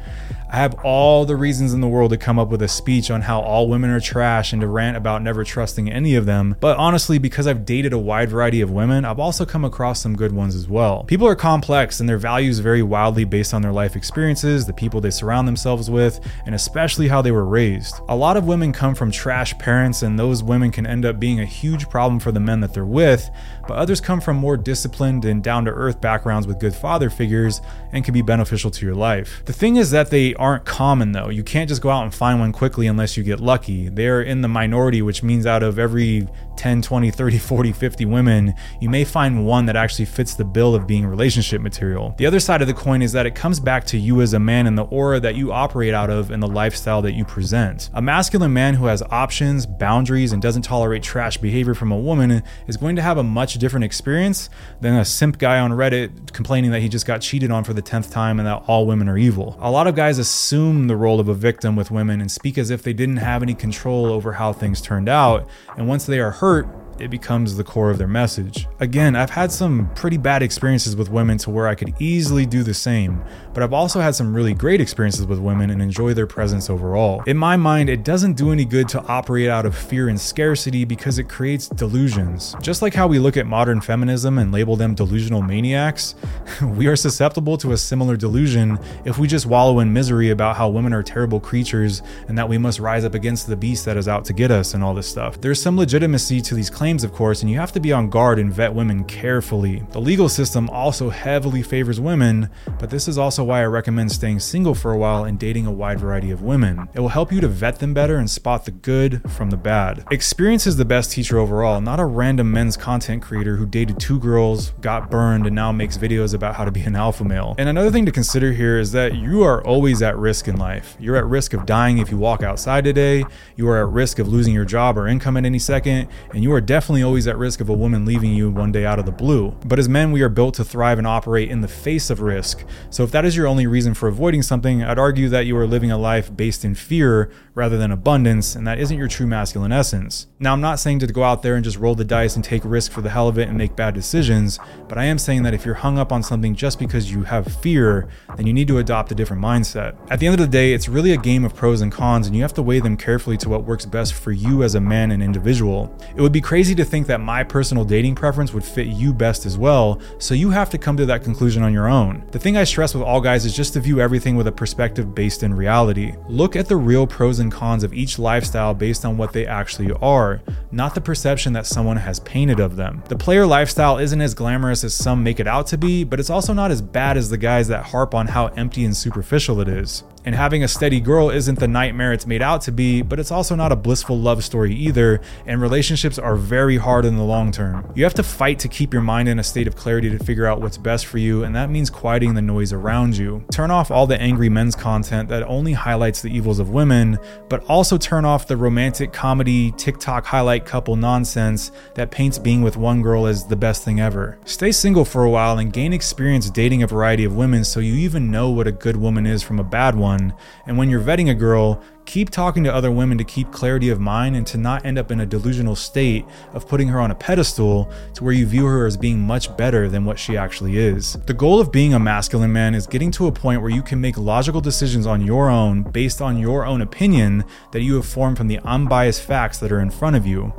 I 0.55 0.59
have 0.59 0.85
all 0.85 1.25
the 1.25 1.35
reasons 1.35 1.75
in 1.75 1.81
the 1.81 1.89
world 1.89 2.13
to 2.13 2.17
come 2.17 2.39
up 2.39 2.49
with 2.49 2.63
a 2.63 2.69
speech 2.69 3.11
on 3.11 3.23
how 3.23 3.41
all 3.41 3.69
women 3.69 3.91
are 3.91 3.99
trash 3.99 4.53
and 4.53 4.63
to 4.63 4.69
rant 4.69 4.97
about 4.97 5.21
never 5.21 5.43
trusting 5.43 5.91
any 5.91 6.15
of 6.15 6.27
them, 6.27 6.55
but 6.61 6.77
honestly, 6.77 7.19
because 7.19 7.49
I've 7.49 7.65
dated 7.65 7.93
a 7.93 7.99
wide 7.99 8.29
variety 8.29 8.61
of 8.61 8.71
women, 8.71 9.05
I've 9.05 9.19
also 9.19 9.45
come 9.45 9.65
across 9.65 10.01
some 10.01 10.15
good 10.15 10.31
ones 10.31 10.55
as 10.55 10.69
well. 10.69 11.03
People 11.09 11.27
are 11.27 11.35
complex 11.35 11.99
and 11.99 12.09
their 12.09 12.19
values 12.19 12.61
vary 12.61 12.85
wildly 12.85 13.25
based 13.25 13.53
on 13.53 13.63
their 13.63 13.73
life 13.73 13.97
experiences, 13.97 14.65
the 14.65 14.73
people 14.73 15.01
they 15.01 15.11
surround 15.11 15.49
themselves 15.49 15.91
with, 15.91 16.21
and 16.47 16.55
especially 16.55 17.09
how 17.09 17.21
they 17.21 17.33
were 17.33 17.47
raised. 17.47 17.97
A 18.09 18.15
lot 18.15 18.37
of 18.37 18.47
women 18.47 18.73
come 18.73 18.95
from 18.95 19.11
trash 19.11 19.59
parents, 19.59 20.03
and 20.03 20.17
those 20.17 20.45
women 20.45 20.71
can 20.71 20.87
end 20.87 21.05
up 21.05 21.19
being 21.19 21.41
a 21.41 21.45
huge 21.45 21.89
problem 21.89 22.21
for 22.21 22.31
the 22.31 22.39
men 22.39 22.61
that 22.61 22.73
they're 22.73 22.87
with, 22.87 23.29
but 23.67 23.77
others 23.77 24.01
come 24.01 24.21
from 24.21 24.37
more 24.37 24.57
disciplined 24.57 25.25
and 25.25 25.43
down 25.43 25.65
to 25.65 25.73
earth 25.73 26.01
backgrounds 26.01 26.47
with 26.47 26.61
good 26.61 26.77
father 26.77 27.11
figures 27.11 27.61
and 27.91 28.05
can 28.05 28.15
be 28.15 28.23
beneficial 28.23 28.71
to 28.71 28.87
your 28.87 28.95
life. 28.95 29.43
The 29.47 29.53
thing 29.53 29.79
is 29.79 29.91
that 29.91 30.11
they 30.11 30.33
aren't 30.45 30.67
common 30.67 31.13
though. 31.13 31.31
You 31.31 31.43
can't 31.43 31.71
just 31.71 31.81
go 31.81 31.89
out 31.89 32.03
and 32.03 32.15
find 32.15 32.39
one 32.39 32.53
quickly 32.53 32.87
unless 32.87 33.17
you 33.17 33.25
get 33.25 33.41
lucky. 33.41 33.89
They're 33.89 34.21
in 34.21 34.43
the 34.43 34.49
minority, 34.49 35.01
which 35.01 35.23
means 35.23 35.47
out 35.47 35.63
of 35.63 35.79
every 35.79 36.29
10, 36.57 36.83
20, 36.83 37.11
30, 37.11 37.39
40, 37.39 37.73
50 37.73 38.05
women, 38.05 38.55
you 38.81 38.89
may 38.89 39.05
find 39.05 39.47
one 39.47 39.67
that 39.67 39.77
actually 39.77 40.05
fits 40.05 40.35
the 40.35 40.45
bill 40.45 40.75
of 40.75 40.87
being 40.87 41.07
relationship 41.07 41.61
material. 41.61 42.15
The 42.19 42.27
other 42.27 42.41
side 42.41 42.63
of 42.63 42.69
the 42.69 42.75
coin 42.75 43.03
is 43.03 43.13
that 43.13 43.27
it 43.27 43.35
comes 43.35 43.61
back 43.61 43.85
to 43.87 43.99
you 43.99 44.21
as 44.21 44.35
a 44.35 44.39
man 44.39 44.67
and 44.67 44.77
the 44.77 44.85
aura 44.85 45.21
that 45.21 45.35
you 45.35 45.53
operate 45.53 45.95
out 45.95 46.11
of 46.11 46.31
and 46.31 46.43
the 46.43 46.49
lifestyle 46.49 47.03
that 47.03 47.13
you 47.13 47.25
present. 47.25 47.91
A 47.95 48.03
masculine 48.03 48.53
man 48.53 48.75
who 48.75 48.87
has 48.87 49.03
options, 49.11 49.67
boundaries, 49.67 50.33
and 50.33 50.41
doesn't 50.41 50.63
tolerate 50.63 51.03
trash 51.03 51.37
behavior 51.39 51.75
from 51.75 51.93
a 51.93 51.99
woman 51.99 52.43
is 52.67 52.77
going 52.77 52.97
to 52.97 53.03
have 53.03 53.19
a 53.19 53.23
much 53.23 53.55
different 53.55 53.85
experience 53.85 54.49
than 54.81 54.95
a 54.95 55.05
simp 55.05 55.39
guy 55.39 55.59
on 55.59 55.71
Reddit 55.73 56.33
complaining 56.33 56.71
that 56.71 56.81
he 56.81 56.89
just 56.89 57.07
got 57.07 57.21
cheated 57.21 57.51
on 57.51 57.65
for 57.65 57.73
the 57.73 57.83
10th 57.83 58.11
time 58.11 58.39
and 58.39 58.47
that 58.47 58.63
all 58.67 58.87
women 58.87 59.09
are 59.09 59.19
evil. 59.19 59.57
A 59.61 59.71
lot 59.71 59.87
of 59.87 59.95
guys 59.95 60.19
assume 60.19 60.87
the 60.87 60.97
role 60.97 61.21
of 61.21 61.29
a 61.29 61.35
victim 61.35 61.77
with 61.77 61.91
women 61.91 62.21
and 62.21 62.31
speak 62.31 62.59
as 62.59 62.71
if 62.71 62.83
they 62.83 62.93
didn't 62.93 63.17
have 63.17 63.43
any 63.43 63.55
control 63.55 64.07
over 64.07 64.33
how 64.35 64.53
things 64.53 64.81
turned 64.81 65.09
out, 65.09 65.49
and 65.77 65.89
once 65.89 66.07
they 66.07 66.21
are 66.21 66.31
hurt, 66.31 66.44
hurt 66.45 66.84
it 66.99 67.11
becomes 67.11 67.57
the 67.57 67.65
core 67.65 67.91
of 67.91 67.99
their 67.99 68.09
message. 68.09 68.67
Again, 68.81 69.17
I've 69.17 69.31
had 69.31 69.51
some 69.51 69.91
pretty 69.95 70.17
bad 70.17 70.43
experiences 70.43 70.97
with 70.97 71.11
women 71.11 71.39
to 71.39 71.51
where 71.51 71.67
I 71.67 71.75
could 71.75 71.95
easily 72.01 72.47
do 72.47 72.63
the 72.63 72.75
same, 72.75 73.23
but 73.53 73.63
I've 73.63 73.73
also 73.73 74.01
had 74.01 74.15
some 74.15 74.35
really 74.35 74.55
great 74.55 74.81
experiences 74.81 75.27
with 75.27 75.39
women 75.39 75.71
and 75.71 75.83
enjoy 75.83 76.15
their 76.15 76.27
presence 76.27 76.71
overall. 76.71 77.23
In 77.27 77.37
my 77.37 77.57
mind, 77.57 77.91
it 77.91 78.05
doesn't 78.05 78.35
do 78.35 78.53
any 78.53 78.65
good 78.65 78.89
to 78.91 79.03
operate 79.03 79.49
out 79.49 79.67
of 79.67 79.77
fear 79.77 80.09
and 80.09 80.21
scarcity 80.21 80.85
because 80.85 81.19
it 81.19 81.29
creates 81.29 81.69
delusions. 81.69 82.55
Just 82.63 82.83
like 82.83 82.95
how 82.95 83.07
we 83.07 83.19
look 83.19 83.37
at 83.37 83.47
modern 83.47 83.81
feminism 83.81 84.39
and 84.39 84.53
label 84.53 84.77
them 84.77 84.95
delusional 84.95 85.43
maniacs, 85.43 86.15
we 86.63 86.87
are 86.87 86.97
susceptible 86.97 87.57
to 87.59 87.73
a 87.73 87.77
similar 87.77 88.17
delusion 88.17 88.79
if 89.05 89.19
we 89.19 89.27
just 89.27 89.47
wallow 89.47 89.81
in 89.81 89.93
misery 89.93 90.31
about 90.31 90.57
how 90.57 90.69
women 90.69 90.93
are 90.93 91.03
terrible 91.03 91.41
creatures 91.41 92.03
and 92.29 92.39
that 92.39 92.49
we 92.49 92.59
must 92.59 92.79
rise 92.79 93.05
up 93.05 93.15
against 93.15 93.47
the 93.47 93.57
beast 93.57 93.85
that 93.85 93.97
is 93.97 94.09
out 94.09 94.25
to 94.25 94.33
get 94.33 94.51
us 94.51 94.75
and 94.75 94.85
all 94.85 94.95
this 94.95 95.09
stuff. 95.09 95.41
There's 95.41 95.61
some 95.61 95.77
legitimacy 95.77 96.41
to 96.43 96.55
these 96.55 96.71
claims 96.71 96.84
claims, 96.85 97.03
of 97.03 97.15
course, 97.15 97.41
and 97.41 97.51
you 97.51 97.57
have 97.57 97.73
to 97.73 97.81
be 97.81 97.95
on 97.95 98.11
guard 98.11 98.39
and 98.39 98.53
vet 98.53 98.75
women 98.75 99.05
carefully. 99.05 99.83
The 99.93 100.01
legal 100.03 100.29
system 100.29 100.69
also 100.69 101.09
heavily 101.09 101.63
favors 101.63 101.99
women, 101.99 102.51
but 102.79 102.91
this 102.91 103.09
is 103.09 103.17
also 103.17 103.43
why 103.43 103.63
I 103.63 103.65
recommend 103.65 104.13
staying 104.13 104.41
single 104.41 104.75
for 104.75 104.93
a 104.93 104.99
while 104.99 105.25
and 105.25 105.39
dating 105.39 105.65
a 105.65 105.73
wide 105.73 105.99
variety 105.99 106.31
of 106.31 106.43
women. 106.43 106.87
It 106.93 107.01
will 107.01 107.09
help 107.09 107.33
you 107.33 107.41
to 107.41 107.49
vet 107.49 107.79
them 107.79 107.95
better 107.95 108.19
and 108.19 108.29
spot 108.29 108.67
the 108.67 108.71
good 108.71 109.23
from 109.31 109.49
the 109.49 109.57
bad. 109.57 110.05
Experience 110.11 110.67
is 110.67 110.77
the 110.77 110.85
best 110.85 111.11
teacher 111.11 111.39
overall, 111.39 111.81
not 111.81 112.01
a 112.01 112.05
random 112.05 112.53
men's 112.53 112.77
content 112.77 113.23
creator 113.23 113.57
who 113.57 113.65
dated 113.65 113.99
two 113.99 114.19
girls, 114.19 114.73
got 114.83 115.11
burned, 115.11 115.47
and 115.47 115.57
now 115.57 115.73
makes 115.73 115.97
videos 115.97 116.35
about 116.35 116.55
how 116.55 116.67
to 116.67 116.71
be 116.71 116.83
an 116.83 116.97
alpha 116.97 117.25
male. 117.25 117.55
And 117.57 117.67
another 117.67 117.91
thing 117.91 118.05
to 118.05 118.13
consider 118.13 118.53
here 118.53 118.79
is 118.79 118.93
that 118.93 119.15
you 119.15 119.43
are 119.43 119.67
always 119.67 120.03
at 120.03 120.19
risk 120.19 120.49
in 120.49 120.59
life. 120.59 120.99
You're 121.01 121.17
at 121.17 121.25
risk 121.25 121.55
of 121.55 121.65
dying 121.65 121.97
if 121.97 122.11
you 122.11 122.19
walk 122.19 122.43
outside 122.43 122.85
today, 122.85 123.25
you 123.57 123.67
are 123.71 123.79
at 123.79 123.89
risk 123.89 124.19
of 124.19 124.29
losing 124.29 124.53
your 124.53 124.67
job 124.67 124.99
or 124.99 125.09
income 125.09 125.39
at 125.39 125.47
any 125.47 125.59
second, 125.59 126.09
and 126.35 126.43
you 126.43 126.53
are 126.53 126.61
definitely 126.61 126.74
always 126.75 127.29
at 127.29 127.39
risk 127.39 127.61
of 127.61 127.69
a 127.69 127.73
woman 127.73 128.05
leaving 128.05 128.35
you 128.35 128.51
one 128.51 128.73
day 128.73 128.85
out 128.85 128.99
of 128.99 129.07
the 129.07 129.13
blue. 129.13 129.57
But 129.65 129.79
as 129.79 129.89
men, 129.89 130.11
we 130.11 130.23
are 130.23 130.29
built 130.29 130.55
to 130.57 130.65
thrive 130.65 130.99
and 130.99 131.07
operate 131.07 131.51
in 131.51 131.61
the 131.61 131.69
face 131.69 132.11
of 132.11 132.21
risk. 132.21 132.65
So 132.91 133.05
if 133.05 133.13
that 133.13 133.25
is 133.25 133.37
your 133.37 133.47
only 133.47 133.67
reason 133.67 133.95
for 133.95 134.09
avoiding 134.09 134.43
something, 134.43 134.83
I'd 134.83 134.99
argue 134.99 135.29
that 135.29 135.47
you 135.47 135.57
are 135.57 135.67
living 135.67 135.93
a 135.93 135.99
life 135.99 136.35
based 136.35 136.65
in 136.65 136.75
fear 136.75 137.31
rather 137.55 137.79
than 137.79 137.93
abundance, 137.93 138.57
and 138.57 138.67
that 138.67 138.81
isn't 138.81 138.99
your 138.99 139.07
true 139.07 139.27
masculine 139.27 139.71
essence. 139.71 140.27
Now, 140.41 140.53
I'm 140.53 140.61
not 140.61 140.81
saying 140.81 140.99
to 140.99 141.07
go 141.07 141.23
out 141.23 141.43
there 141.43 141.55
and 141.55 141.65
just 141.65 141.79
roll 141.79 141.95
the 141.95 142.05
dice 142.05 142.35
and 142.35 142.45
take 142.45 142.65
risk 142.65 142.91
for 142.91 143.01
the 143.01 143.11
hell 143.11 143.29
of 143.29 143.39
it 143.39 143.49
and 143.49 143.57
make 143.57 143.77
bad 143.77 143.95
decisions, 143.95 144.59
but 144.89 144.99
I 144.99 145.05
am 145.05 145.19
saying 145.19 145.45
that 145.45 145.55
if 145.55 145.65
you're 145.65 145.77
hung 145.77 145.97
up 145.97 146.11
on 146.11 146.25
something 146.25 146.57
just 146.57 146.81
because 146.81 147.13
you 147.13 147.23
have 147.23 147.47
fear, 147.47 148.09
then 148.37 148.47
you 148.47 148.53
need 148.53 148.67
to 148.69 148.79
adopt 148.79 149.13
a 149.13 149.15
different 149.15 149.43
mindset. 149.43 149.97
At 150.11 150.19
the 150.19 150.27
end 150.27 150.35
of 150.35 150.41
the 150.41 150.51
day, 150.51 150.73
it's 150.73 150.89
really 150.89 151.13
a 151.13 151.17
game 151.17 151.45
of 151.45 151.55
pros 151.55 151.81
and 151.81 151.93
cons, 151.93 152.27
and 152.27 152.35
you 152.35 152.43
have 152.43 152.55
to 152.55 152.63
weigh 152.63 152.81
them 152.81 152.97
carefully 152.97 153.37
to 153.39 153.49
what 153.49 153.65
works 153.65 153.87
best 153.87 154.15
for 154.15 154.33
you 154.33 154.65
as 154.65 154.75
a 154.75 154.81
man 154.81 155.13
and 155.13 155.23
individual. 155.23 155.97
It 156.17 156.21
would 156.21 156.33
be 156.33 156.41
crazy 156.65 156.75
to 156.75 156.83
think 156.83 157.07
that 157.07 157.21
my 157.21 157.45
personal 157.45 157.85
dating 157.85 158.15
preference 158.15 158.55
would 158.55 158.65
fit 158.65 158.87
you 158.87 159.13
best 159.13 159.45
as 159.45 159.59
well, 159.59 160.01
so 160.19 160.33
you 160.33 160.49
have 160.49 160.71
to 160.71 160.79
come 160.79 160.97
to 160.97 161.05
that 161.05 161.23
conclusion 161.23 161.63
on 161.63 161.75
your 161.75 161.89
own. 161.89 162.25
The 162.31 162.39
thing 162.39 162.57
I 162.57 162.65
stress 162.65 162.95
with 162.95 163.03
all 163.03 163.21
guys 163.21 163.45
is 163.45 163.55
just 163.55 163.75
to 163.75 163.81
view 163.81 164.01
everything 164.01 164.35
with 164.35 164.47
a 164.47 164.53
perspective 164.53 165.15
based 165.15 165.43
in 165.43 165.53
reality. 165.53 166.15
Look 166.27 166.57
at 166.57 166.67
the 166.67 166.79
real 166.79 167.07
pros 167.07 167.39
and 167.39 167.53
cons 167.53 167.85
of 167.85 167.93
each 167.93 168.19
lifestyle 168.19 168.73
based 168.73 169.05
on 169.05 169.19
what 169.19 169.35
they 169.35 169.47
actually 169.47 169.93
are, 170.01 170.41
not 170.73 170.95
the 170.95 171.03
perception 171.03 171.53
that 171.53 171.67
someone 171.67 171.99
has 171.99 172.21
painted 172.21 172.61
of 172.61 172.77
them. 172.77 173.03
The 173.09 173.17
player 173.19 173.45
lifestyle 173.45 173.99
isn't 173.99 174.23
as 174.23 174.33
glamorous 174.33 174.85
as 174.85 174.95
some 174.95 175.23
make 175.23 175.41
it 175.41 175.47
out 175.47 175.67
to 175.67 175.77
be, 175.77 176.03
but 176.03 176.19
it's 176.19 176.31
also 176.31 176.55
not 176.55 176.71
as 176.71 176.81
bad 176.81 177.19
as 177.19 177.29
the 177.29 177.37
guys 177.37 177.69
that 177.69 177.85
harp 177.85 178.15
on 178.15 178.27
how 178.27 178.47
empty 178.57 178.87
and 178.87 178.97
superficial 178.97 179.61
it 179.61 179.69
is. 179.69 180.03
And 180.27 180.35
having 180.35 180.65
a 180.65 180.69
steady 180.69 181.01
girl 181.01 181.29
isn't 181.29 181.59
the 181.59 181.69
nightmare 181.69 182.15
it's 182.15 182.27
made 182.27 182.41
out 182.41 182.63
to 182.63 182.73
be, 182.73 183.03
but 183.03 183.21
it's 183.21 183.31
also 183.31 183.55
not 183.55 183.73
a 183.73 183.77
blissful 183.77 184.19
love 184.19 184.43
story 184.43 184.75
either, 184.75 185.21
and 185.45 185.61
relationships 185.61 186.19
are 186.19 186.35
very 186.35 186.79
hard 186.79 187.05
in 187.05 187.17
the 187.17 187.23
long 187.23 187.53
term. 187.53 187.93
You 187.95 188.05
have 188.05 188.15
to 188.15 188.23
fight 188.23 188.59
to 188.61 188.69
keep 188.69 188.95
your 188.95 189.03
mind 189.03 189.29
in 189.29 189.39
a 189.39 189.45
state 189.45 189.67
of 189.67 189.77
clarity 189.77 190.09
to 190.09 190.25
figure 190.25 190.47
out 190.47 190.63
what's 190.63 190.79
best 190.79 191.05
for 191.05 191.19
you, 191.19 191.45
and 191.45 191.55
that 191.55 191.69
means 191.69 191.91
quieting 191.91 192.33
the 192.33 192.41
noise 192.41 192.73
around 192.73 193.19
you. 193.19 193.45
Turn 193.53 193.71
off 193.71 193.91
all 193.91 194.07
the 194.07 194.19
angry 194.19 194.49
men's 194.49 194.75
content 194.75 195.29
that 195.29 195.43
only 195.43 195.75
highlights 195.75 196.23
the 196.23 196.35
evils 196.35 196.59
of 196.59 196.71
women, 196.71 197.19
but 197.51 197.63
also 197.65 197.99
turn 197.99 198.25
off 198.25 198.47
the 198.47 198.57
romantic 198.57 199.13
comedy, 199.13 199.73
TikTok 199.73 200.25
highlight 200.25 200.65
couple 200.65 200.97
nonsense 200.97 201.71
that 201.97 202.11
paints 202.11 202.39
being 202.39 202.63
with 202.63 202.79
one 202.79 203.03
girl 203.03 203.27
as 203.27 203.47
the 203.47 203.57
best 203.57 203.85
thing 203.85 204.01
ever. 204.01 204.39
Stay 204.47 204.73
single 204.73 205.05
for 205.05 205.25
a 205.25 205.31
while 205.31 205.59
and 205.59 205.71
gain 205.71 205.93
experience 205.93 206.49
dating 206.49 206.83
a 206.83 206.87
variety 206.87 207.25
of 207.25 207.37
women 207.37 207.63
so 207.63 207.79
you 207.81 207.95
even 207.95 208.31
know 208.31 208.49
what 208.49 208.67
a 208.67 208.73
good 208.73 208.97
woman 208.97 209.27
is 209.27 209.43
from 209.43 209.61
a 209.61 209.65
bad 209.65 209.95
one 209.95 210.14
one. 210.15 210.35
And 210.67 210.79
when 210.79 210.89
you're 210.91 211.01
vetting 211.01 211.31
a 211.31 211.35
girl, 211.35 211.81
keep 212.07 212.31
talking 212.31 212.65
to 212.65 212.75
other 212.75 212.91
women 212.91 213.19
to 213.19 213.25
keep 213.25 213.51
clarity 213.51 213.89
of 213.91 214.01
mind 214.01 214.37
and 214.37 214.47
to 214.47 214.59
not 214.59 214.85
end 214.85 214.99
up 214.99 215.11
in 215.11 215.21
a 215.21 215.27
delusional 215.27 215.77
state 215.77 216.25
of 216.53 216.69
putting 216.69 216.89
her 216.89 217.01
on 217.01 217.11
a 217.11 217.15
pedestal 217.15 217.91
to 218.15 218.25
where 218.25 218.33
you 218.33 218.47
view 218.47 218.67
her 218.67 218.87
as 218.87 218.97
being 218.97 219.19
much 219.19 219.55
better 219.57 219.89
than 219.89 220.05
what 220.05 220.19
she 220.19 220.37
actually 220.37 220.79
is. 220.79 221.15
The 221.27 221.35
goal 221.35 221.61
of 221.61 221.73
being 221.73 221.95
a 221.95 221.99
masculine 221.99 222.53
man 222.53 222.75
is 222.75 222.87
getting 222.87 223.11
to 223.13 223.27
a 223.27 223.33
point 223.33 223.63
where 223.63 223.71
you 223.71 223.83
can 223.83 224.01
make 224.01 224.17
logical 224.17 224.61
decisions 224.61 225.07
on 225.07 225.21
your 225.21 225.49
own 225.49 225.83
based 225.83 226.21
on 226.21 226.39
your 226.39 226.67
own 226.67 226.83
opinion 226.83 227.45
that 227.73 227.83
you 227.83 227.95
have 227.97 228.07
formed 228.07 228.37
from 228.37 228.49
the 228.49 228.59
unbiased 228.61 229.23
facts 229.23 229.59
that 229.59 229.73
are 229.73 229.81
in 229.81 229.91
front 229.91 230.17
of 230.17 230.27
you 230.27 230.53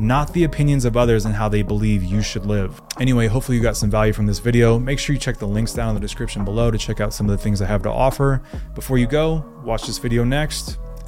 not 0.00 0.32
the 0.32 0.44
opinions 0.44 0.86
of 0.86 0.96
others 0.96 1.26
and 1.26 1.34
how 1.34 1.48
they 1.48 1.62
believe 1.62 2.02
you 2.02 2.22
should 2.22 2.46
live. 2.46 2.80
Anyway, 2.98 3.26
hopefully 3.26 3.56
you 3.56 3.62
got 3.62 3.76
some 3.76 3.90
value 3.90 4.14
from 4.14 4.26
this 4.26 4.38
video. 4.38 4.78
Make 4.78 4.98
sure 4.98 5.12
you 5.12 5.20
check 5.20 5.36
the 5.36 5.46
links 5.46 5.74
down 5.74 5.90
in 5.90 5.94
the 5.94 6.00
description 6.00 6.42
below 6.44 6.70
to 6.70 6.78
check 6.78 7.00
out 7.00 7.12
some 7.12 7.28
of 7.28 7.36
the 7.36 7.42
things 7.42 7.60
I 7.60 7.66
have 7.66 7.82
to 7.82 7.90
offer. 7.90 8.42
Before 8.74 8.96
you 8.96 9.06
go, 9.06 9.44
watch 9.62 9.86
this 9.86 9.98
video 9.98 10.24
next, 10.24 10.78